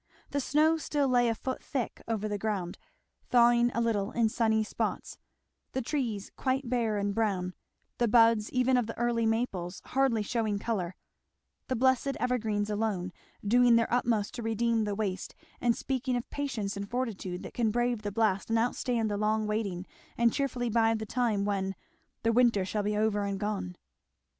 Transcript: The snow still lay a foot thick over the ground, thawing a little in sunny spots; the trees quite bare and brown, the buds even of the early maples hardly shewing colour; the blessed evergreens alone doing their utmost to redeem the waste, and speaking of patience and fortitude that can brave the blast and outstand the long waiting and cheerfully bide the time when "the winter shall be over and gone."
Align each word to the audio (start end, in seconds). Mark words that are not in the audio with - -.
The 0.31 0.39
snow 0.39 0.77
still 0.77 1.07
lay 1.07 1.27
a 1.29 1.35
foot 1.35 1.61
thick 1.63 2.01
over 2.07 2.27
the 2.27 2.39
ground, 2.39 2.79
thawing 3.29 3.69
a 3.71 3.79
little 3.79 4.11
in 4.11 4.29
sunny 4.29 4.63
spots; 4.63 5.19
the 5.73 5.81
trees 5.83 6.31
quite 6.35 6.67
bare 6.67 6.97
and 6.97 7.13
brown, 7.13 7.53
the 7.99 8.07
buds 8.07 8.49
even 8.51 8.77
of 8.77 8.87
the 8.87 8.97
early 8.97 9.27
maples 9.27 9.79
hardly 9.85 10.23
shewing 10.23 10.57
colour; 10.57 10.95
the 11.67 11.75
blessed 11.75 12.17
evergreens 12.19 12.71
alone 12.71 13.13
doing 13.45 13.75
their 13.75 13.93
utmost 13.93 14.33
to 14.33 14.41
redeem 14.41 14.85
the 14.85 14.95
waste, 14.95 15.35
and 15.61 15.75
speaking 15.77 16.15
of 16.15 16.27
patience 16.31 16.75
and 16.75 16.89
fortitude 16.89 17.43
that 17.43 17.53
can 17.53 17.69
brave 17.69 18.01
the 18.01 18.11
blast 18.11 18.49
and 18.49 18.57
outstand 18.57 19.07
the 19.07 19.17
long 19.17 19.45
waiting 19.45 19.85
and 20.17 20.33
cheerfully 20.33 20.71
bide 20.71 20.97
the 20.97 21.05
time 21.05 21.45
when 21.45 21.75
"the 22.23 22.33
winter 22.33 22.65
shall 22.65 22.81
be 22.81 22.97
over 22.97 23.23
and 23.23 23.39
gone." 23.39 23.75